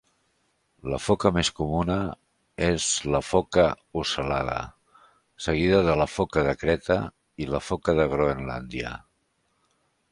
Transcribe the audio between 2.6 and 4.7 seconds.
és la foca ocel·lada,